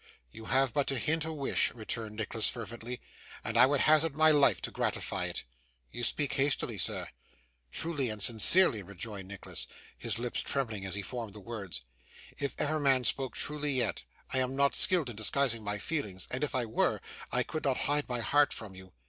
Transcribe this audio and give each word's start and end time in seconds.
'You 0.31 0.45
have 0.45 0.73
but 0.73 0.87
to 0.87 0.97
hint 0.97 1.25
a 1.25 1.31
wish,' 1.31 1.71
returned 1.75 2.15
Nicholas 2.15 2.49
fervently, 2.49 2.99
'and 3.43 3.55
I 3.55 3.67
would 3.67 3.81
hazard 3.81 4.15
my 4.15 4.31
life 4.31 4.59
to 4.63 4.71
gratify 4.71 5.25
it.' 5.25 5.43
'You 5.91 6.03
speak 6.03 6.33
hastily, 6.33 6.79
sir.' 6.79 7.07
'Truly 7.71 8.09
and 8.09 8.19
sincerely,' 8.19 8.81
rejoined 8.81 9.27
Nicholas, 9.27 9.67
his 9.95 10.17
lips 10.17 10.41
trembling 10.41 10.87
as 10.87 10.95
he 10.95 11.03
formed 11.03 11.35
the 11.35 11.39
words, 11.39 11.83
'if 12.39 12.55
ever 12.57 12.79
man 12.79 13.03
spoke 13.03 13.35
truly 13.35 13.73
yet. 13.73 14.03
I 14.33 14.39
am 14.39 14.55
not 14.55 14.73
skilled 14.73 15.07
in 15.11 15.15
disguising 15.15 15.63
my 15.63 15.77
feelings, 15.77 16.27
and 16.31 16.43
if 16.43 16.55
I 16.55 16.65
were, 16.65 16.99
I 17.31 17.43
could 17.43 17.63
not 17.65 17.77
hide 17.85 18.09
my 18.09 18.21
heart 18.21 18.53
from 18.53 18.73
you. 18.73 18.93